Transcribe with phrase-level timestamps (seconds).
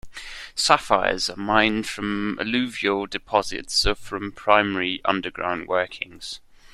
[0.55, 6.39] Sapphires are mined from alluvial deposits or from primary underground workings.